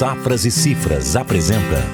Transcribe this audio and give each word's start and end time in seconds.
Safras 0.00 0.46
e 0.46 0.50
Cifras 0.50 1.14
apresenta 1.14 1.84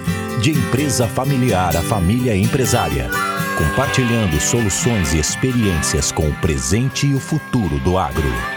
De 0.40 0.52
Empresa 0.52 1.08
Familiar 1.08 1.76
a 1.76 1.82
Família 1.82 2.36
Empresária. 2.36 3.10
Compartilhando 3.58 4.40
soluções 4.40 5.12
e 5.12 5.18
experiências 5.18 6.12
com 6.12 6.28
o 6.28 6.34
presente 6.36 7.08
e 7.08 7.14
o 7.16 7.18
futuro 7.18 7.80
do 7.80 7.98
agro. 7.98 8.55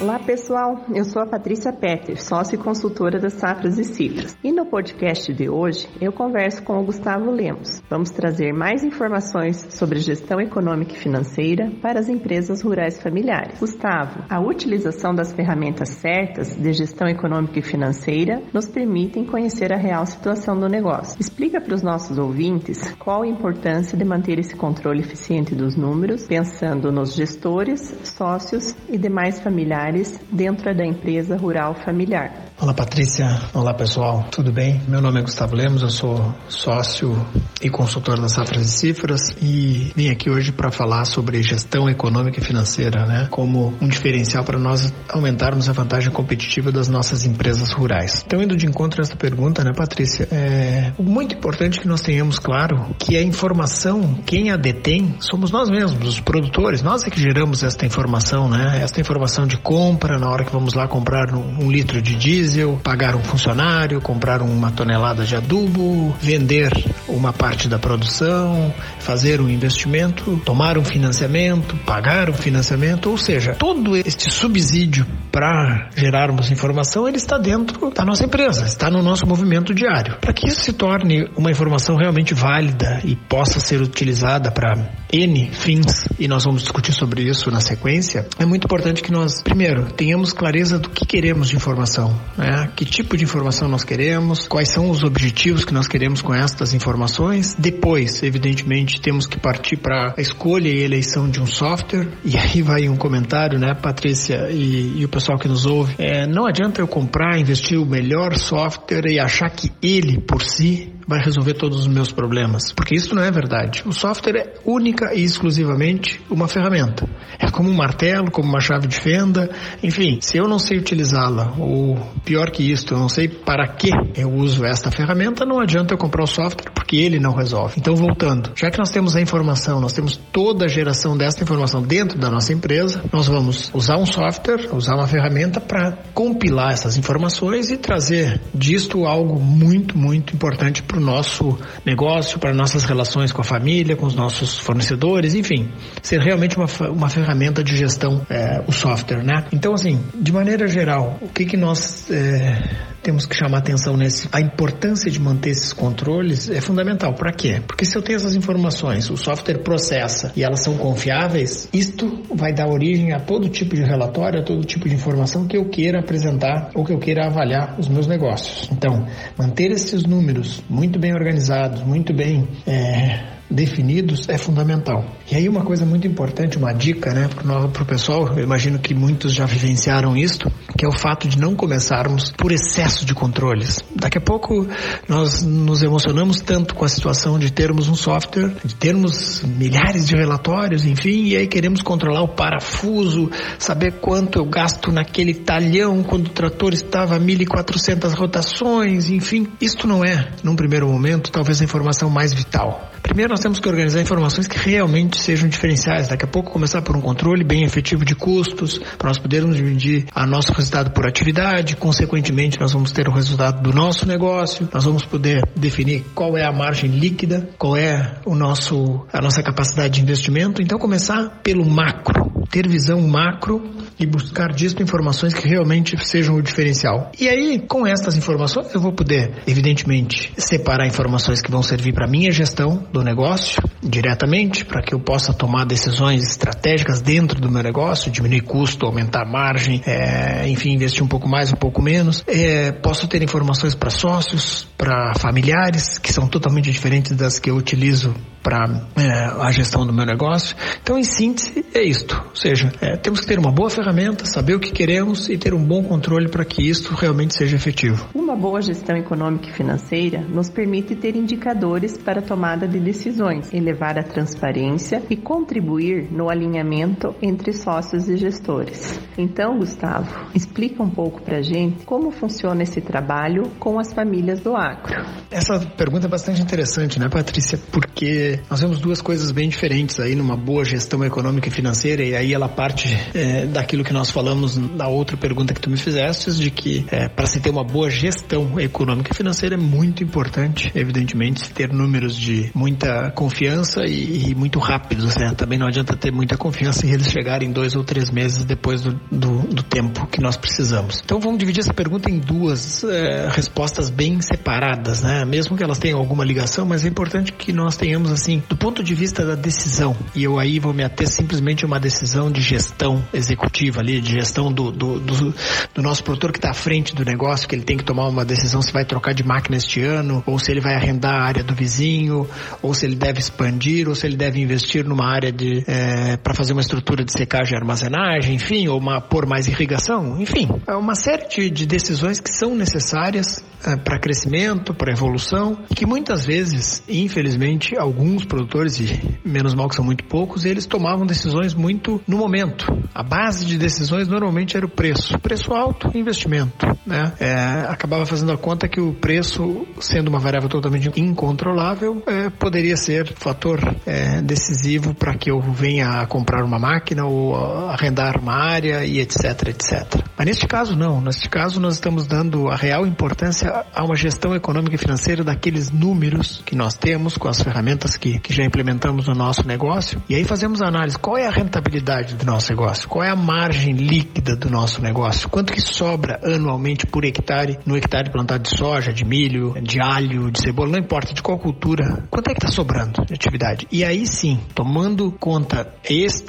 Olá 0.00 0.18
pessoal, 0.18 0.84
eu 0.92 1.04
sou 1.04 1.22
a 1.22 1.26
Patrícia 1.26 1.72
Petter, 1.72 2.20
sócia 2.20 2.56
e 2.56 2.58
consultora 2.58 3.20
das 3.20 3.34
Safras 3.34 3.78
e 3.78 3.84
Cifras. 3.84 4.36
E 4.42 4.50
no 4.50 4.66
podcast 4.66 5.32
de 5.32 5.48
hoje 5.48 5.88
eu 6.00 6.12
converso 6.12 6.64
com 6.64 6.80
o 6.80 6.84
Gustavo 6.84 7.30
Lemos. 7.30 7.80
Vamos 7.88 8.10
trazer 8.10 8.52
mais 8.52 8.82
informações 8.82 9.64
sobre 9.70 10.00
gestão 10.00 10.40
econômica 10.40 10.94
e 10.94 10.98
financeira 10.98 11.70
para 11.80 12.00
as 12.00 12.08
empresas 12.08 12.60
rurais 12.60 13.00
familiares. 13.00 13.60
Gustavo, 13.60 14.24
a 14.28 14.40
utilização 14.40 15.14
das 15.14 15.32
ferramentas 15.32 15.90
certas 15.90 16.56
de 16.56 16.72
gestão 16.72 17.06
econômica 17.06 17.60
e 17.60 17.62
financeira 17.62 18.42
nos 18.52 18.66
permitem 18.66 19.24
conhecer 19.24 19.72
a 19.72 19.78
real 19.78 20.04
situação 20.06 20.58
do 20.58 20.68
negócio. 20.68 21.16
Explica 21.20 21.60
para 21.60 21.74
os 21.74 21.82
nossos 21.82 22.18
ouvintes 22.18 22.92
qual 22.98 23.22
a 23.22 23.28
importância 23.28 23.96
de 23.96 24.04
manter 24.04 24.40
esse 24.40 24.56
controle 24.56 25.02
eficiente 25.02 25.54
dos 25.54 25.76
números, 25.76 26.26
pensando 26.26 26.90
nos 26.90 27.14
gestores, 27.14 27.80
sócios 28.02 28.74
e 28.88 28.98
demais 28.98 29.40
familiares 29.40 29.83
dentro 30.30 30.74
da 30.74 30.84
empresa 30.84 31.36
rural 31.36 31.74
familiar. 31.74 32.53
Olá 32.60 32.72
Patrícia, 32.72 33.40
olá 33.52 33.74
pessoal, 33.74 34.28
tudo 34.30 34.52
bem? 34.52 34.80
Meu 34.86 35.00
nome 35.00 35.18
é 35.18 35.22
Gustavo 35.22 35.56
Lemos, 35.56 35.82
eu 35.82 35.90
sou 35.90 36.32
sócio 36.48 37.14
e 37.60 37.68
consultor 37.68 38.20
das 38.20 38.30
Safras 38.30 38.64
e 38.64 38.70
Cifras 38.70 39.34
e 39.42 39.92
vim 39.96 40.08
aqui 40.08 40.30
hoje 40.30 40.52
para 40.52 40.70
falar 40.70 41.04
sobre 41.04 41.42
gestão 41.42 41.90
econômica 41.90 42.38
e 42.38 42.44
financeira, 42.44 43.04
né? 43.06 43.26
Como 43.28 43.74
um 43.82 43.88
diferencial 43.88 44.44
para 44.44 44.56
nós 44.56 44.94
aumentarmos 45.08 45.68
a 45.68 45.72
vantagem 45.72 46.12
competitiva 46.12 46.70
das 46.70 46.86
nossas 46.86 47.26
empresas 47.26 47.72
rurais. 47.72 48.22
Então, 48.24 48.40
indo 48.40 48.56
de 48.56 48.66
encontro 48.66 49.00
a 49.00 49.02
essa 49.02 49.16
pergunta, 49.16 49.64
né, 49.64 49.72
Patrícia, 49.76 50.28
é 50.30 50.92
muito 50.96 51.34
importante 51.34 51.80
que 51.80 51.88
nós 51.88 52.02
tenhamos 52.02 52.38
claro 52.38 52.94
que 53.00 53.16
a 53.16 53.22
informação, 53.22 54.14
quem 54.24 54.52
a 54.52 54.56
detém, 54.56 55.16
somos 55.18 55.50
nós 55.50 55.68
mesmos, 55.68 56.06
os 56.06 56.20
produtores, 56.20 56.82
nós 56.82 57.04
é 57.04 57.10
que 57.10 57.20
geramos 57.20 57.64
esta 57.64 57.84
informação, 57.84 58.48
né? 58.48 58.78
Esta 58.80 59.00
informação 59.00 59.44
de 59.44 59.58
compra, 59.58 60.20
na 60.20 60.30
hora 60.30 60.44
que 60.44 60.52
vamos 60.52 60.74
lá 60.74 60.86
comprar 60.86 61.34
um 61.34 61.68
litro 61.68 62.00
de 62.00 62.14
diesel, 62.14 62.44
pagar 62.82 63.14
um 63.14 63.22
funcionário, 63.22 64.00
comprar 64.00 64.42
uma 64.42 64.70
tonelada 64.70 65.24
de 65.24 65.36
adubo, 65.36 66.14
vender 66.20 66.70
uma 67.08 67.32
parte 67.32 67.68
da 67.68 67.78
produção, 67.78 68.72
fazer 69.00 69.40
um 69.40 69.48
investimento, 69.48 70.40
tomar 70.44 70.78
um 70.78 70.84
financiamento, 70.84 71.76
pagar 71.84 72.30
um 72.30 72.34
financiamento, 72.34 73.10
ou 73.10 73.18
seja, 73.18 73.54
todo 73.54 73.96
este 73.96 74.30
subsídio 74.30 75.06
para 75.34 75.90
gerarmos 75.96 76.48
informação, 76.48 77.08
ele 77.08 77.16
está 77.16 77.36
dentro 77.36 77.90
da 77.90 78.04
nossa 78.04 78.24
empresa, 78.24 78.66
está 78.66 78.88
no 78.88 79.02
nosso 79.02 79.26
movimento 79.26 79.74
diário. 79.74 80.16
Para 80.20 80.32
que 80.32 80.46
isso 80.46 80.60
se 80.60 80.72
torne 80.72 81.28
uma 81.36 81.50
informação 81.50 81.96
realmente 81.96 82.32
válida 82.32 83.00
e 83.02 83.16
possa 83.16 83.58
ser 83.58 83.82
utilizada 83.82 84.52
para 84.52 84.74
N 85.12 85.50
fins, 85.52 86.06
e 86.20 86.28
nós 86.28 86.44
vamos 86.44 86.62
discutir 86.62 86.92
sobre 86.92 87.22
isso 87.22 87.50
na 87.50 87.60
sequência, 87.60 88.28
é 88.38 88.44
muito 88.44 88.66
importante 88.66 89.02
que 89.02 89.10
nós 89.10 89.42
Primeiro, 89.42 89.92
tenhamos 89.92 90.32
clareza 90.32 90.78
do 90.78 90.88
que 90.90 91.04
queremos 91.04 91.48
de 91.48 91.56
informação, 91.56 92.14
né? 92.36 92.70
que 92.76 92.84
tipo 92.84 93.16
de 93.16 93.24
informação 93.24 93.68
nós 93.68 93.82
queremos, 93.82 94.46
quais 94.46 94.68
são 94.68 94.90
os 94.90 95.02
objetivos 95.02 95.64
que 95.64 95.74
nós 95.74 95.88
queremos 95.88 96.22
com 96.22 96.32
estas 96.32 96.74
informações. 96.74 97.54
Depois, 97.58 98.22
evidentemente, 98.22 99.00
temos 99.00 99.26
que 99.26 99.38
partir 99.38 99.76
para 99.76 100.14
a 100.16 100.20
escolha 100.20 100.68
e 100.68 100.82
eleição 100.82 101.28
de 101.28 101.40
um 101.40 101.46
software. 101.46 102.08
E 102.24 102.36
aí 102.36 102.62
vai 102.62 102.88
um 102.88 102.96
comentário, 102.96 103.58
né, 103.58 103.74
Patrícia 103.74 104.50
e, 104.50 105.00
e 105.00 105.04
o 105.04 105.08
pessoal 105.08 105.23
que 105.38 105.48
nos 105.48 105.66
ouve. 105.66 105.94
É, 105.98 106.26
não 106.26 106.46
adianta 106.46 106.80
eu 106.80 106.86
comprar, 106.86 107.38
investir 107.38 107.80
o 107.80 107.86
melhor 107.86 108.36
software 108.36 109.06
e 109.06 109.18
achar 109.18 109.50
que 109.50 109.70
ele 109.82 110.20
por 110.20 110.42
si 110.42 110.93
vai 111.06 111.20
resolver 111.20 111.54
todos 111.54 111.80
os 111.80 111.86
meus 111.86 112.12
problemas. 112.12 112.72
Porque 112.72 112.94
isso 112.94 113.14
não 113.14 113.22
é 113.22 113.30
verdade. 113.30 113.82
O 113.86 113.92
software 113.92 114.36
é 114.36 114.54
única 114.64 115.14
e 115.14 115.22
exclusivamente 115.22 116.20
uma 116.30 116.48
ferramenta. 116.48 117.08
É 117.38 117.50
como 117.50 117.70
um 117.70 117.74
martelo, 117.74 118.30
como 118.30 118.48
uma 118.48 118.60
chave 118.60 118.86
de 118.86 118.96
fenda, 118.96 119.50
enfim, 119.82 120.18
se 120.20 120.38
eu 120.38 120.48
não 120.48 120.58
sei 120.58 120.78
utilizá-la, 120.78 121.54
ou 121.58 121.96
pior 122.24 122.50
que 122.50 122.70
isso, 122.70 122.92
eu 122.92 122.98
não 122.98 123.08
sei 123.08 123.28
para 123.28 123.66
que 123.68 123.90
eu 124.16 124.32
uso 124.32 124.64
esta 124.64 124.90
ferramenta, 124.90 125.44
não 125.44 125.60
adianta 125.60 125.94
eu 125.94 125.98
comprar 125.98 126.24
o 126.24 126.26
software 126.26 126.70
porque 126.72 126.96
ele 126.96 127.18
não 127.18 127.32
resolve. 127.32 127.74
Então, 127.78 127.94
voltando, 127.94 128.52
já 128.54 128.70
que 128.70 128.78
nós 128.78 128.90
temos 128.90 129.16
a 129.16 129.20
informação, 129.20 129.80
nós 129.80 129.92
temos 129.92 130.16
toda 130.32 130.64
a 130.64 130.68
geração 130.68 131.16
desta 131.16 131.42
informação 131.42 131.82
dentro 131.82 132.18
da 132.18 132.30
nossa 132.30 132.52
empresa, 132.52 133.02
nós 133.12 133.26
vamos 133.26 133.70
usar 133.74 133.96
um 133.96 134.06
software, 134.06 134.68
usar 134.72 134.94
uma 134.94 135.06
ferramenta 135.06 135.60
para 135.60 135.98
compilar 136.12 136.72
essas 136.72 136.96
informações 136.96 137.70
e 137.70 137.76
trazer 137.76 138.40
disto 138.54 139.06
algo 139.06 139.40
muito, 139.40 139.96
muito 139.98 140.34
importante 140.34 140.82
para 140.82 140.93
o 140.98 141.00
nosso 141.00 141.58
negócio, 141.84 142.38
para 142.38 142.52
nossas 142.54 142.84
relações 142.84 143.32
com 143.32 143.40
a 143.40 143.44
família, 143.44 143.96
com 143.96 144.06
os 144.06 144.14
nossos 144.14 144.58
fornecedores, 144.58 145.34
enfim, 145.34 145.72
ser 146.02 146.20
realmente 146.20 146.56
uma, 146.56 146.66
uma 146.90 147.08
ferramenta 147.08 147.62
de 147.62 147.76
gestão, 147.76 148.24
é, 148.28 148.62
o 148.66 148.72
software, 148.72 149.22
né? 149.22 149.44
Então, 149.52 149.74
assim, 149.74 150.00
de 150.14 150.32
maneira 150.32 150.66
geral, 150.66 151.18
o 151.20 151.28
que 151.28 151.44
que 151.44 151.56
nós 151.56 152.10
é, 152.10 152.93
temos 153.04 153.26
que 153.26 153.36
chamar 153.36 153.58
atenção 153.58 153.96
nesse. 153.96 154.28
A 154.32 154.40
importância 154.40 155.10
de 155.10 155.20
manter 155.20 155.50
esses 155.50 155.72
controles 155.72 156.48
é 156.48 156.60
fundamental. 156.60 157.14
Para 157.14 157.32
quê? 157.32 157.62
Porque 157.66 157.84
se 157.84 157.96
eu 157.96 158.02
tenho 158.02 158.16
essas 158.16 158.34
informações, 158.34 159.10
o 159.10 159.16
software 159.16 159.58
processa 159.58 160.32
e 160.34 160.42
elas 160.42 160.60
são 160.64 160.76
confiáveis, 160.78 161.68
isto 161.72 162.22
vai 162.34 162.52
dar 162.52 162.66
origem 162.66 163.12
a 163.12 163.20
todo 163.20 163.48
tipo 163.48 163.76
de 163.76 163.82
relatório, 163.82 164.40
a 164.40 164.42
todo 164.42 164.64
tipo 164.64 164.88
de 164.88 164.94
informação 164.94 165.46
que 165.46 165.56
eu 165.56 165.68
queira 165.68 166.00
apresentar 166.00 166.70
ou 166.74 166.84
que 166.84 166.92
eu 166.92 166.98
queira 166.98 167.26
avaliar 167.26 167.78
os 167.78 167.88
meus 167.88 168.06
negócios. 168.06 168.68
Então, 168.72 169.06
manter 169.38 169.70
esses 169.70 170.04
números 170.04 170.64
muito 170.68 170.98
bem 170.98 171.12
organizados, 171.12 171.82
muito 171.82 172.14
bem 172.14 172.48
é, 172.66 173.33
definidos 173.50 174.28
é 174.28 174.38
fundamental. 174.38 175.04
E 175.30 175.36
aí 175.36 175.48
uma 175.48 175.62
coisa 175.62 175.84
muito 175.84 176.06
importante, 176.06 176.56
uma 176.56 176.72
dica, 176.72 177.12
né, 177.12 177.28
para 177.72 177.82
o 177.82 177.86
pessoal, 177.86 178.28
eu 178.36 178.42
imagino 178.42 178.78
que 178.78 178.94
muitos 178.94 179.32
já 179.32 179.44
vivenciaram 179.44 180.16
isto, 180.16 180.50
que 180.76 180.84
é 180.84 180.88
o 180.88 180.92
fato 180.92 181.28
de 181.28 181.38
não 181.38 181.54
começarmos 181.54 182.32
por 182.32 182.52
excesso 182.52 183.04
de 183.04 183.14
controles. 183.14 183.80
Daqui 183.94 184.18
a 184.18 184.20
pouco 184.20 184.66
nós 185.08 185.42
nos 185.42 185.82
emocionamos 185.82 186.40
tanto 186.40 186.74
com 186.74 186.84
a 186.84 186.88
situação 186.88 187.38
de 187.38 187.52
termos 187.52 187.88
um 187.88 187.94
software, 187.94 188.54
de 188.64 188.74
termos 188.74 189.42
milhares 189.42 190.06
de 190.06 190.16
relatórios, 190.16 190.84
enfim, 190.86 191.24
e 191.24 191.36
aí 191.36 191.46
queremos 191.46 191.82
controlar 191.82 192.22
o 192.22 192.28
parafuso, 192.28 193.30
saber 193.58 194.00
quanto 194.00 194.38
eu 194.38 194.46
gasto 194.46 194.90
naquele 194.90 195.34
talhão 195.34 196.02
quando 196.02 196.28
o 196.28 196.30
trator 196.30 196.72
estava 196.72 197.16
a 197.16 197.20
1.400 197.20 198.14
rotações, 198.14 199.10
enfim. 199.10 199.48
Isto 199.60 199.86
não 199.86 200.04
é, 200.04 200.30
num 200.42 200.56
primeiro 200.56 200.88
momento, 200.88 201.30
talvez 201.30 201.60
a 201.60 201.64
informação 201.64 202.08
mais 202.08 202.32
vital. 202.32 202.90
Primeiro 203.02 203.33
nós 203.34 203.40
temos 203.40 203.58
que 203.58 203.68
organizar 203.68 204.00
informações 204.00 204.46
que 204.46 204.56
realmente 204.56 205.20
sejam 205.20 205.48
diferenciais. 205.48 206.06
Daqui 206.06 206.24
a 206.24 206.28
pouco 206.28 206.52
começar 206.52 206.80
por 206.82 206.96
um 206.96 207.00
controle 207.00 207.42
bem 207.42 207.64
efetivo 207.64 208.04
de 208.04 208.14
custos, 208.14 208.78
para 208.96 209.08
nós 209.08 209.18
podermos 209.18 209.56
dividir 209.56 210.06
a 210.14 210.24
nosso 210.24 210.52
resultado 210.52 210.92
por 210.92 211.04
atividade, 211.04 211.74
consequentemente 211.74 212.60
nós 212.60 212.72
vamos 212.72 212.92
ter 212.92 213.08
o 213.08 213.12
resultado 213.12 213.60
do 213.60 213.74
nosso 213.74 214.06
negócio, 214.06 214.68
nós 214.72 214.84
vamos 214.84 215.04
poder 215.04 215.42
definir 215.56 216.04
qual 216.14 216.38
é 216.38 216.44
a 216.44 216.52
margem 216.52 216.88
líquida, 216.88 217.48
qual 217.58 217.76
é 217.76 218.20
o 218.24 218.36
nosso, 218.36 219.04
a 219.12 219.20
nossa 219.20 219.42
capacidade 219.42 219.94
de 219.94 220.02
investimento. 220.02 220.62
Então 220.62 220.78
começar 220.78 221.40
pelo 221.42 221.68
macro, 221.68 222.43
ter 222.50 222.68
visão 222.68 223.00
macro 223.00 223.62
e 223.98 224.06
buscar 224.06 224.52
disso 224.52 224.82
informações 224.82 225.32
que 225.32 225.48
realmente 225.48 225.96
sejam 226.04 226.36
o 226.36 226.42
diferencial. 226.42 227.10
E 227.18 227.28
aí, 227.28 227.58
com 227.66 227.86
estas 227.86 228.16
informações, 228.16 228.74
eu 228.74 228.80
vou 228.80 228.92
poder, 228.92 229.42
evidentemente, 229.46 230.32
separar 230.36 230.86
informações 230.86 231.40
que 231.40 231.50
vão 231.50 231.62
servir 231.62 231.92
para 231.92 232.06
minha 232.06 232.30
gestão 232.30 232.86
do 232.92 233.02
negócio 233.02 233.62
diretamente, 233.82 234.64
para 234.64 234.82
que 234.82 234.94
eu 234.94 235.00
possa 235.00 235.32
tomar 235.32 235.64
decisões 235.64 236.22
estratégicas 236.22 237.00
dentro 237.00 237.40
do 237.40 237.50
meu 237.50 237.62
negócio, 237.62 238.10
diminuir 238.10 238.42
custo, 238.42 238.86
aumentar 238.86 239.24
margem, 239.24 239.82
é, 239.86 240.48
enfim, 240.48 240.72
investir 240.72 241.02
um 241.02 241.08
pouco 241.08 241.28
mais, 241.28 241.52
um 241.52 241.56
pouco 241.56 241.82
menos. 241.82 242.24
É, 242.26 242.72
posso 242.72 243.06
ter 243.06 243.22
informações 243.22 243.74
para 243.74 243.90
sócios, 243.90 244.66
para 244.76 245.12
familiares, 245.18 245.98
que 245.98 246.12
são 246.12 246.26
totalmente 246.26 246.70
diferentes 246.70 247.12
das 247.16 247.38
que 247.38 247.50
eu 247.50 247.56
utilizo 247.56 248.14
para 248.42 248.88
é, 248.96 249.24
a 249.40 249.50
gestão 249.50 249.86
do 249.86 249.92
meu 249.92 250.04
negócio. 250.04 250.54
Então, 250.82 250.98
em 250.98 251.04
síntese, 251.04 251.64
é 251.74 251.82
isto. 251.82 252.22
Ou 252.34 252.40
seja, 252.40 252.72
é, 252.80 252.96
temos 252.96 253.20
que 253.20 253.28
ter 253.28 253.38
uma 253.38 253.52
boa 253.52 253.70
ferramenta, 253.70 254.26
saber 254.26 254.56
o 254.56 254.60
que 254.60 254.72
queremos 254.72 255.28
e 255.28 255.38
ter 255.38 255.54
um 255.54 255.64
bom 255.64 255.84
controle 255.84 256.28
para 256.28 256.44
que 256.44 256.68
isso 256.68 256.92
realmente 256.92 257.32
seja 257.32 257.54
efetivo. 257.54 258.08
Uma 258.12 258.34
boa 258.34 258.60
gestão 258.60 258.96
econômica 258.96 259.48
e 259.48 259.52
financeira 259.52 260.20
nos 260.20 260.50
permite 260.50 260.96
ter 260.96 261.14
indicadores 261.14 261.96
para 261.96 262.18
a 262.18 262.22
tomada 262.22 262.66
de 262.66 262.80
decisões, 262.80 263.54
elevar 263.54 263.96
a 263.96 264.02
transparência 264.02 265.00
e 265.08 265.16
contribuir 265.16 266.10
no 266.10 266.28
alinhamento 266.28 267.14
entre 267.22 267.52
sócios 267.52 268.08
e 268.08 268.16
gestores. 268.16 268.98
Então, 269.16 269.56
Gustavo, 269.56 270.26
explica 270.34 270.82
um 270.82 270.90
pouco 270.90 271.22
para 271.22 271.38
a 271.38 271.42
gente 271.42 271.84
como 271.84 272.10
funciona 272.10 272.64
esse 272.64 272.80
trabalho 272.80 273.44
com 273.60 273.78
as 273.78 273.92
famílias 273.92 274.40
do 274.40 274.56
agro. 274.56 274.92
Essa 275.30 275.60
pergunta 275.60 276.06
é 276.06 276.10
bastante 276.10 276.42
interessante, 276.42 276.98
né, 276.98 277.08
Patrícia? 277.08 277.60
Porque 277.70 278.40
nós 278.50 278.60
vemos 278.60 278.80
duas 278.80 279.00
coisas 279.00 279.30
bem 279.30 279.48
diferentes 279.48 280.00
aí 280.00 280.16
numa 280.16 280.36
boa 280.36 280.64
gestão 280.64 281.04
econômica 281.04 281.46
e 281.46 281.52
financeira, 281.52 282.02
e 282.02 282.16
aí 282.16 282.23
aí 282.24 282.32
ela 282.32 282.48
parte 282.48 282.88
é, 283.14 283.46
daquilo 283.46 283.84
que 283.84 283.92
nós 283.92 284.10
falamos 284.10 284.56
na 284.56 284.88
outra 284.88 285.16
pergunta 285.16 285.54
que 285.54 285.60
tu 285.60 285.70
me 285.70 285.76
fizeste, 285.76 286.32
de 286.32 286.50
que 286.50 286.84
é, 286.90 287.08
para 287.08 287.26
se 287.26 287.40
ter 287.40 287.50
uma 287.50 287.62
boa 287.62 287.90
gestão 287.90 288.58
econômica 288.58 289.12
e 289.12 289.16
financeira 289.16 289.54
é 289.54 289.58
muito 289.58 290.02
importante, 290.02 290.70
evidentemente, 290.74 291.50
ter 291.50 291.72
números 291.72 292.16
de 292.16 292.50
muita 292.54 293.10
confiança 293.12 293.84
e, 293.86 294.30
e 294.30 294.34
muito 294.34 294.58
rápidos. 294.58 295.16
Né? 295.16 295.34
Também 295.36 295.58
não 295.58 295.66
adianta 295.66 295.96
ter 295.96 296.10
muita 296.10 296.36
confiança 296.36 296.86
e 296.86 296.90
eles 296.90 297.08
chegarem 297.08 297.52
dois 297.52 297.76
ou 297.76 297.84
três 297.84 298.10
meses 298.10 298.44
depois 298.44 298.80
do, 298.80 298.94
do, 299.10 299.38
do 299.48 299.62
tempo 299.62 300.06
que 300.06 300.20
nós 300.20 300.36
precisamos. 300.36 301.00
Então 301.04 301.20
vamos 301.20 301.38
dividir 301.38 301.60
essa 301.60 301.74
pergunta 301.74 302.10
em 302.10 302.18
duas 302.18 302.82
é, 302.84 303.28
respostas 303.30 303.90
bem 303.90 304.20
separadas, 304.20 305.02
né? 305.02 305.24
Mesmo 305.24 305.56
que 305.56 305.62
elas 305.62 305.78
tenham 305.78 305.98
alguma 305.98 306.24
ligação, 306.24 306.64
mas 306.64 306.84
é 306.84 306.88
importante 306.88 307.32
que 307.32 307.52
nós 307.52 307.76
tenhamos 307.76 308.10
assim, 308.10 308.42
do 308.48 308.56
ponto 308.56 308.82
de 308.82 308.94
vista 308.94 309.24
da 309.24 309.34
decisão, 309.34 309.96
e 310.14 310.24
eu 310.24 310.38
aí 310.38 310.58
vou 310.58 310.72
me 310.72 310.82
ater 310.82 311.08
simplesmente 311.08 311.64
a 311.64 311.66
uma 311.66 311.78
decisão 311.78 312.13
de 312.30 312.40
gestão 312.40 313.04
executiva 313.12 313.80
ali, 313.80 314.00
de 314.00 314.12
gestão 314.12 314.52
do, 314.52 314.70
do, 314.70 315.00
do, 315.00 315.34
do 315.74 315.82
nosso 315.82 316.02
produtor 316.04 316.32
que 316.32 316.38
está 316.38 316.50
à 316.50 316.54
frente 316.54 316.94
do 316.94 317.04
negócio, 317.04 317.48
que 317.48 317.54
ele 317.54 317.64
tem 317.64 317.76
que 317.76 317.84
tomar 317.84 318.08
uma 318.08 318.24
decisão 318.24 318.62
se 318.62 318.72
vai 318.72 318.84
trocar 318.84 319.14
de 319.14 319.24
máquina 319.24 319.56
este 319.56 319.82
ano, 319.82 320.22
ou 320.26 320.38
se 320.38 320.50
ele 320.50 320.60
vai 320.60 320.74
arrendar 320.74 321.14
a 321.14 321.24
área 321.24 321.42
do 321.42 321.54
vizinho, 321.54 322.28
ou 322.62 322.74
se 322.74 322.86
ele 322.86 322.94
deve 322.94 323.18
expandir, 323.20 323.88
ou 323.88 323.94
se 323.94 324.06
ele 324.06 324.16
deve 324.16 324.40
investir 324.40 324.84
numa 324.84 325.06
área 325.06 325.32
de 325.32 325.64
é, 325.66 326.16
para 326.16 326.34
fazer 326.34 326.52
uma 326.52 326.60
estrutura 326.60 327.04
de 327.04 327.12
secagem 327.12 327.54
e 327.54 327.56
armazenagem, 327.56 328.34
enfim, 328.34 328.68
ou 328.68 328.78
uma, 328.78 329.00
pôr 329.00 329.26
mais 329.26 329.48
irrigação, 329.48 330.20
enfim, 330.20 330.48
é 330.66 330.74
uma 330.74 330.94
série 330.94 331.26
de, 331.28 331.50
de 331.50 331.66
decisões 331.66 332.20
que 332.20 332.30
são 332.30 332.54
necessárias 332.54 333.42
é, 333.66 333.76
para 333.76 333.98
crescimento, 333.98 334.74
para 334.74 334.92
evolução, 334.92 335.56
que 335.74 335.86
muitas 335.86 336.26
vezes, 336.26 336.82
infelizmente, 336.88 337.76
alguns 337.78 338.24
produtores, 338.24 338.78
e 338.78 339.18
menos 339.24 339.54
mal 339.54 339.68
que 339.68 339.74
são 339.74 339.84
muito 339.84 340.04
poucos, 340.04 340.44
eles 340.44 340.66
tomavam 340.66 341.06
decisões 341.06 341.54
muito 341.54 342.00
no 342.06 342.18
momento. 342.18 342.66
A 342.94 343.02
base 343.02 343.44
de 343.44 343.58
decisões 343.58 344.08
normalmente 344.08 344.56
era 344.56 344.64
o 344.64 344.68
preço. 344.68 345.18
Preço 345.18 345.52
alto, 345.52 345.90
investimento. 345.96 346.66
Né? 346.86 347.12
É, 347.18 347.34
acabava 347.68 348.06
fazendo 348.06 348.32
a 348.32 348.38
conta 348.38 348.68
que 348.68 348.80
o 348.80 348.92
preço, 348.92 349.66
sendo 349.80 350.08
uma 350.08 350.18
variável 350.18 350.48
totalmente 350.48 350.90
incontrolável, 351.00 352.02
é, 352.06 352.30
poderia 352.30 352.76
ser 352.76 353.12
fator 353.14 353.58
é, 353.86 354.20
decisivo 354.22 354.94
para 354.94 355.16
que 355.16 355.30
eu 355.30 355.40
venha 355.40 356.00
a 356.00 356.06
comprar 356.06 356.44
uma 356.44 356.58
máquina 356.58 357.04
ou 357.04 357.34
arrendar 357.68 358.20
uma 358.20 358.34
área 358.34 358.84
e 358.84 359.00
etc, 359.00 359.48
etc. 359.48 360.04
Mas 360.24 360.30
neste 360.30 360.46
caso 360.46 360.74
não. 360.74 361.02
Neste 361.02 361.28
caso 361.28 361.60
nós 361.60 361.74
estamos 361.74 362.06
dando 362.06 362.48
a 362.48 362.56
real 362.56 362.86
importância 362.86 363.66
a 363.74 363.84
uma 363.84 363.94
gestão 363.94 364.34
econômica 364.34 364.74
e 364.74 364.78
financeira 364.78 365.22
daqueles 365.22 365.70
números 365.70 366.42
que 366.46 366.56
nós 366.56 366.72
temos 366.72 367.18
com 367.18 367.28
as 367.28 367.42
ferramentas 367.42 367.98
que, 367.98 368.18
que 368.18 368.32
já 368.32 368.42
implementamos 368.42 369.06
no 369.06 369.14
nosso 369.14 369.46
negócio. 369.46 370.02
E 370.08 370.14
aí 370.14 370.24
fazemos 370.24 370.62
a 370.62 370.68
análise. 370.68 370.98
Qual 370.98 371.18
é 371.18 371.26
a 371.26 371.30
rentabilidade 371.30 372.14
do 372.14 372.24
nosso 372.24 372.48
negócio? 372.48 372.88
Qual 372.88 373.04
é 373.04 373.10
a 373.10 373.16
margem 373.16 373.74
líquida 373.74 374.34
do 374.34 374.48
nosso 374.48 374.80
negócio? 374.80 375.28
Quanto 375.28 375.52
que 375.52 375.60
sobra 375.60 376.18
anualmente 376.24 376.86
por 376.86 377.04
hectare 377.04 377.58
no 377.66 377.76
hectare 377.76 378.10
plantado 378.10 378.44
de 378.44 378.56
soja, 378.56 378.94
de 378.94 379.04
milho, 379.04 379.52
de 379.62 379.78
alho, 379.78 380.30
de 380.30 380.40
cebola, 380.40 380.70
não 380.70 380.78
importa 380.78 381.12
de 381.12 381.20
qual 381.20 381.38
cultura. 381.38 382.02
Quanto 382.08 382.30
é 382.30 382.32
que 382.32 382.38
está 382.38 382.50
sobrando 382.50 383.04
de 383.04 383.12
atividade? 383.12 383.66
E 383.70 383.84
aí 383.84 384.06
sim, 384.06 384.40
tomando 384.54 385.12
conta 385.12 385.70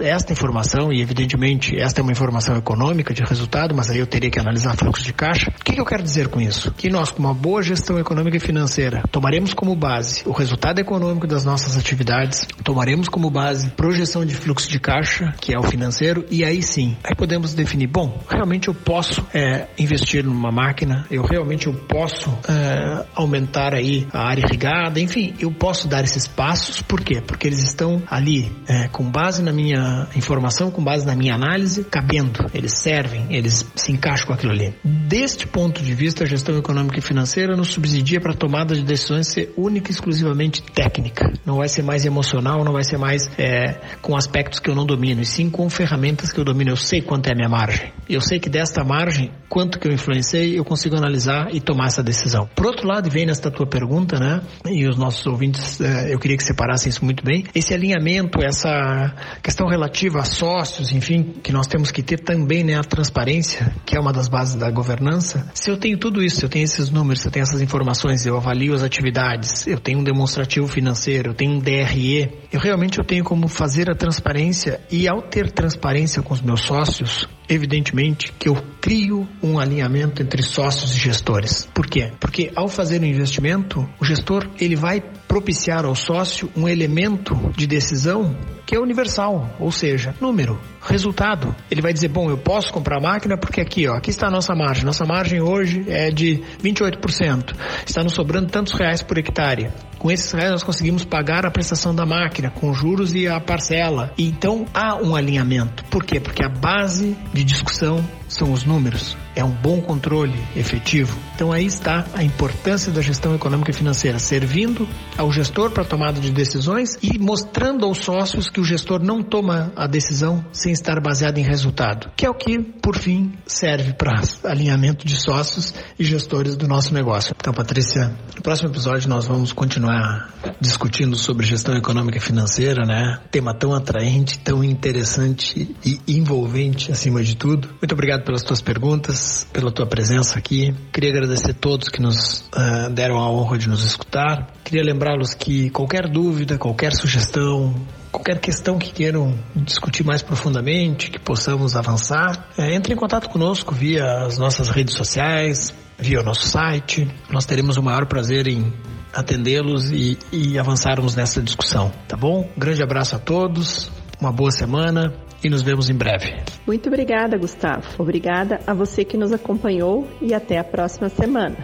esta 0.01 0.33
informação, 0.33 0.91
e 0.91 1.01
evidentemente 1.01 1.79
esta 1.79 2.01
é 2.01 2.03
uma 2.03 2.11
informação 2.11 2.57
econômica 2.57 3.13
de 3.13 3.23
resultado, 3.23 3.73
mas 3.73 3.84
aí 3.89 3.99
eu 3.99 4.07
teria 4.07 4.29
que 4.29 4.39
analisar 4.39 4.75
fluxo 4.75 5.03
de 5.03 5.13
caixa. 5.13 5.49
O 5.49 5.63
que, 5.63 5.73
que 5.73 5.79
eu 5.79 5.85
quero 5.85 6.03
dizer 6.03 6.27
com 6.27 6.41
isso? 6.41 6.71
Que 6.73 6.89
nós, 6.89 7.11
com 7.11 7.19
uma 7.19 7.33
boa 7.33 7.61
gestão 7.61 7.99
econômica 7.99 8.37
e 8.37 8.39
financeira, 8.39 9.03
tomaremos 9.11 9.53
como 9.53 9.75
base 9.75 10.23
o 10.25 10.31
resultado 10.31 10.79
econômico 10.79 11.27
das 11.27 11.45
nossas 11.45 11.77
atividades, 11.77 12.47
tomaremos 12.63 13.07
como 13.07 13.29
base 13.29 13.69
projeção 13.71 14.25
de 14.25 14.33
fluxo 14.33 14.69
de 14.69 14.79
caixa, 14.79 15.33
que 15.39 15.53
é 15.53 15.59
o 15.59 15.63
financeiro, 15.63 16.25
e 16.29 16.43
aí 16.43 16.61
sim, 16.61 16.97
aí 17.03 17.15
podemos 17.15 17.53
definir, 17.53 17.87
bom, 17.87 18.19
realmente 18.29 18.67
eu 18.67 18.73
posso 18.73 19.25
é, 19.33 19.67
investir 19.77 20.23
numa 20.23 20.51
máquina, 20.51 21.05
eu 21.09 21.23
realmente 21.23 21.67
eu 21.67 21.73
posso 21.73 22.37
é, 22.47 23.05
aumentar 23.15 23.73
aí 23.73 24.07
a 24.11 24.27
área 24.27 24.41
irrigada, 24.41 24.99
enfim, 24.99 25.33
eu 25.39 25.51
posso 25.51 25.87
dar 25.87 26.03
esses 26.03 26.27
passos, 26.27 26.81
por 26.81 27.01
quê? 27.01 27.21
Porque 27.25 27.47
eles 27.47 27.63
estão 27.63 28.01
ali 28.07 28.51
é, 28.67 28.87
com 28.87 29.09
base 29.09 29.41
na 29.41 29.51
minha 29.51 30.07
informação, 30.15 30.71
com 30.71 30.83
base 30.83 31.05
na 31.05 31.15
minha 31.15 31.35
análise, 31.35 31.83
cabendo, 31.83 32.45
eles 32.53 32.73
servem, 32.73 33.27
eles 33.29 33.65
se 33.75 33.91
encaixam 33.91 34.27
com 34.27 34.33
aquilo 34.33 34.51
ali. 34.51 34.73
Deste 34.83 35.47
ponto 35.47 35.81
de 35.81 35.93
vista, 35.93 36.23
a 36.23 36.27
gestão 36.27 36.57
econômica 36.57 36.99
e 36.99 37.01
financeira 37.01 37.55
nos 37.55 37.69
subsidia 37.69 38.19
para 38.19 38.31
a 38.31 38.35
tomada 38.35 38.75
de 38.75 38.83
decisões 38.83 39.27
ser 39.27 39.53
única 39.57 39.89
e 39.89 39.93
exclusivamente 39.93 40.61
técnica. 40.61 41.31
Não 41.45 41.57
vai 41.57 41.67
ser 41.67 41.83
mais 41.83 42.05
emocional, 42.05 42.63
não 42.63 42.73
vai 42.73 42.83
ser 42.83 42.97
mais 42.97 43.29
é, 43.37 43.79
com 44.01 44.15
aspectos 44.15 44.59
que 44.59 44.69
eu 44.69 44.75
não 44.75 44.85
domino, 44.85 45.21
e 45.21 45.25
sim 45.25 45.49
com 45.49 45.69
ferramentas 45.69 46.31
que 46.31 46.39
eu 46.39 46.43
domino. 46.43 46.71
Eu 46.71 46.77
sei 46.77 47.01
quanto 47.01 47.27
é 47.27 47.33
a 47.33 47.35
minha 47.35 47.49
margem. 47.49 47.91
Eu 48.09 48.21
sei 48.21 48.39
que 48.39 48.49
desta 48.49 48.83
margem, 48.83 49.31
quanto 49.49 49.79
que 49.79 49.87
eu 49.87 49.91
influenciei, 49.91 50.57
eu 50.57 50.63
consigo 50.63 50.95
analisar 50.95 51.47
e 51.53 51.59
tomar 51.59 51.87
essa 51.87 52.03
decisão. 52.03 52.47
Por 52.55 52.65
outro 52.65 52.87
lado, 52.87 53.09
vem 53.09 53.25
nesta 53.25 53.49
tua 53.49 53.65
pergunta, 53.65 54.19
né? 54.19 54.41
E 54.65 54.87
os 54.87 54.97
nossos 54.97 55.25
ouvintes, 55.25 55.79
é, 55.81 56.13
eu 56.13 56.19
queria 56.19 56.37
que 56.37 56.43
separassem 56.43 56.89
isso 56.89 57.03
muito 57.03 57.23
bem. 57.23 57.45
Esse 57.53 57.73
alinhamento, 57.73 58.43
essa 58.43 59.13
questão 59.41 59.67
relativa 59.67 60.19
a 60.19 60.25
sócios, 60.25 60.91
enfim, 60.91 61.35
que 61.43 61.51
nós 61.51 61.67
temos 61.67 61.91
que 61.91 62.03
ter 62.03 62.19
também, 62.19 62.63
né? 62.63 62.77
A 62.77 62.83
transparência, 62.83 63.54
que 63.85 63.95
é 63.95 63.99
uma 63.99 64.11
das 64.11 64.27
bases 64.27 64.55
da 64.55 64.69
governança. 64.69 65.49
Se 65.53 65.69
eu 65.69 65.77
tenho 65.77 65.97
tudo 65.97 66.23
isso, 66.23 66.43
eu 66.45 66.49
tenho 66.49 66.63
esses 66.63 66.89
números, 66.89 67.23
eu 67.25 67.31
tenho 67.31 67.43
essas 67.43 67.61
informações, 67.61 68.25
eu 68.25 68.37
avalio 68.37 68.73
as 68.73 68.83
atividades, 68.83 69.67
eu 69.67 69.79
tenho 69.79 69.99
um 69.99 70.03
demonstrativo 70.03 70.67
financeiro, 70.67 71.31
eu 71.31 71.33
tenho 71.33 71.53
um 71.53 71.59
DRE, 71.59 72.31
eu 72.51 72.59
realmente 72.59 72.99
eu 72.99 73.05
tenho 73.05 73.23
como 73.23 73.47
fazer 73.47 73.89
a 73.89 73.95
transparência 73.95 74.81
e 74.91 75.07
ao 75.07 75.21
ter 75.21 75.51
transparência 75.51 76.21
com 76.21 76.33
os 76.33 76.41
meus 76.41 76.61
sócios, 76.61 77.27
evidentemente 77.47 78.31
que 78.37 78.49
eu 78.49 78.55
crio 78.81 79.27
um 79.41 79.59
alinhamento 79.59 80.21
entre 80.21 80.43
sócios 80.43 80.95
e 80.95 80.99
gestores. 80.99 81.67
Por 81.73 81.87
quê? 81.87 82.11
Porque 82.19 82.51
ao 82.55 82.67
fazer 82.67 82.99
o 83.01 83.03
um 83.03 83.07
investimento, 83.07 83.87
o 83.99 84.05
gestor 84.05 84.47
ele 84.59 84.75
vai 84.75 85.01
propiciar 85.27 85.85
ao 85.85 85.95
sócio 85.95 86.49
um 86.55 86.67
elemento 86.67 87.35
de 87.55 87.67
decisão 87.67 88.35
que 88.65 88.75
é 88.75 88.79
universal, 88.79 89.49
ou 89.59 89.71
seja, 89.71 90.15
número, 90.19 90.59
resultado. 90.81 91.55
Ele 91.69 91.81
vai 91.81 91.93
dizer, 91.93 92.07
bom, 92.07 92.29
eu 92.29 92.37
posso 92.37 92.73
comprar 92.73 92.97
a 92.97 93.01
máquina 93.01 93.37
porque 93.37 93.61
aqui, 93.61 93.87
ó, 93.87 93.95
aqui 93.95 94.09
está 94.09 94.27
a 94.27 94.31
nossa 94.31 94.55
margem. 94.55 94.83
Nossa 94.83 95.05
margem 95.05 95.41
hoje 95.41 95.85
é 95.87 96.09
de 96.09 96.43
28%. 96.63 97.55
Está 97.85 98.03
nos 98.03 98.13
sobrando 98.13 98.47
tantos 98.47 98.73
reais 98.73 99.01
por 99.01 99.17
hectare. 99.17 99.71
Com 99.97 100.11
esses 100.11 100.31
reais 100.31 100.51
nós 100.51 100.63
conseguimos 100.63 101.03
pagar 101.03 101.45
a 101.45 101.51
prestação 101.51 101.93
da 101.93 102.05
máquina 102.05 102.49
com 102.49 102.73
juros 102.73 103.13
e 103.13 103.27
a 103.27 103.39
parcela. 103.39 104.13
E 104.17 104.27
então 104.27 104.65
há 104.73 104.95
um 104.95 105.15
alinhamento. 105.15 105.83
Por 105.85 106.03
quê? 106.03 106.19
Porque 106.19 106.43
a 106.43 106.49
base 106.49 107.15
de 107.33 107.43
discussão 107.43 108.03
são 108.27 108.51
os 108.51 108.63
números, 108.63 109.15
é 109.35 109.43
um 109.43 109.51
bom 109.51 109.81
controle 109.81 110.37
efetivo. 110.55 111.17
Então 111.35 111.51
aí 111.51 111.65
está 111.65 112.05
a 112.13 112.23
importância 112.23 112.91
da 112.91 113.01
gestão 113.01 113.35
econômica 113.35 113.71
e 113.71 113.73
financeira, 113.73 114.19
servindo 114.19 114.87
ao 115.17 115.31
gestor 115.31 115.71
para 115.71 115.83
a 115.83 115.85
tomada 115.85 116.19
de 116.19 116.31
decisões 116.31 116.97
e 117.01 117.17
mostrando 117.19 117.85
aos 117.85 117.99
sócios 117.99 118.49
que 118.49 118.59
o 118.59 118.63
gestor 118.63 119.01
não 119.01 119.21
toma 119.21 119.71
a 119.75 119.87
decisão 119.87 120.43
sem 120.51 120.71
estar 120.71 120.99
baseado 120.99 121.37
em 121.37 121.43
resultado, 121.43 122.11
que 122.15 122.25
é 122.25 122.29
o 122.29 122.33
que, 122.33 122.59
por 122.59 122.97
fim, 122.97 123.33
serve 123.45 123.93
para 123.93 124.21
alinhamento 124.43 125.05
de 125.05 125.15
sócios 125.15 125.73
e 125.97 126.03
gestores 126.03 126.55
do 126.55 126.67
nosso 126.67 126.93
negócio. 126.93 127.35
Então, 127.39 127.53
Patrícia, 127.53 128.15
no 128.35 128.41
próximo 128.41 128.69
episódio 128.69 129.07
nós 129.07 129.25
vamos 129.25 129.53
continuar 129.85 130.33
discutindo 130.59 131.15
sobre 131.15 131.45
gestão 131.45 131.75
econômica 131.75 132.17
e 132.17 132.21
financeira, 132.21 132.85
né? 132.85 133.19
Tema 133.29 133.53
tão 133.53 133.73
atraente, 133.73 134.39
tão 134.39 134.63
interessante 134.63 135.75
e 135.85 135.99
envolvente 136.07 136.91
acima 136.91 137.23
de 137.23 137.35
tudo. 137.35 137.69
Muito 137.81 137.91
obrigado 137.93 138.23
pelas 138.23 138.41
tuas 138.41 138.61
perguntas, 138.61 139.47
pela 139.53 139.71
tua 139.71 139.85
presença 139.85 140.39
aqui. 140.39 140.73
Queria 140.91 141.11
agradecer 141.11 141.51
a 141.51 141.53
todos 141.53 141.89
que 141.89 142.01
nos 142.01 142.41
uh, 142.53 142.89
deram 142.91 143.17
a 143.17 143.29
honra 143.29 143.57
de 143.57 143.69
nos 143.69 143.83
escutar. 143.83 144.53
Queria 144.63 144.83
lembrá-los 144.83 145.33
que 145.33 145.69
qualquer 145.69 146.09
dúvida, 146.09 146.57
qualquer 146.57 146.93
sugestão, 146.93 147.75
qualquer 148.11 148.39
questão 148.39 148.79
que 148.79 148.91
queiram 148.91 149.37
discutir 149.55 150.03
mais 150.03 150.21
profundamente, 150.21 151.11
que 151.11 151.19
possamos 151.19 151.75
avançar, 151.75 152.49
é, 152.57 152.73
entre 152.73 152.93
em 152.93 152.97
contato 152.97 153.29
conosco 153.29 153.73
via 153.73 154.25
as 154.25 154.37
nossas 154.37 154.69
redes 154.69 154.95
sociais, 154.95 155.73
via 155.97 156.21
o 156.21 156.23
nosso 156.23 156.47
site. 156.47 157.07
Nós 157.29 157.45
teremos 157.45 157.77
o 157.77 157.83
maior 157.83 158.05
prazer 158.05 158.47
em 158.47 158.73
atendê-los 159.15 159.91
e, 159.91 160.17
e 160.31 160.59
avançarmos 160.59 161.15
nessa 161.15 161.41
discussão, 161.41 161.91
tá 162.07 162.17
bom? 162.17 162.49
Um 162.55 162.59
grande 162.59 162.83
abraço 162.83 163.15
a 163.15 163.19
todos, 163.19 163.89
uma 164.19 164.31
boa 164.31 164.51
semana 164.51 165.13
e 165.43 165.49
nos 165.49 165.61
vemos 165.61 165.89
em 165.89 165.95
breve. 165.95 166.35
Muito 166.67 166.87
obrigada, 166.87 167.37
Gustavo. 167.37 167.87
Obrigada 167.97 168.59
a 168.67 168.73
você 168.73 169.05
que 169.05 169.17
nos 169.17 169.31
acompanhou 169.31 170.07
e 170.21 170.33
até 170.33 170.57
a 170.57 170.63
próxima 170.63 171.07
semana. 171.09 171.55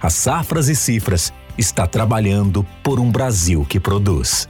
A 0.00 0.08
Safras 0.08 0.68
e 0.68 0.74
Cifras 0.74 1.32
está 1.58 1.86
trabalhando 1.86 2.66
por 2.82 2.98
um 2.98 3.10
Brasil 3.10 3.64
que 3.68 3.78
produz. 3.78 4.48